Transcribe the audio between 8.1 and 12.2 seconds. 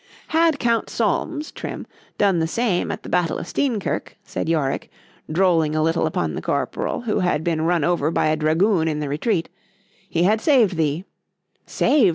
a dragoon in the retreat,——he had saved thee;——Saved!